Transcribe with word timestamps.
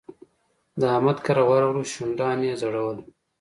د 0.79 0.81
احمد 0.93 1.17
کره 1.25 1.43
ورغلو؛ 1.49 1.83
شونډان 1.93 2.37
يې 2.47 2.53
ځړول. 2.61 2.97